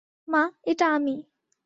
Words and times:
মা, 0.27 0.41
এটা 0.63 0.85
আমি। 0.93 1.15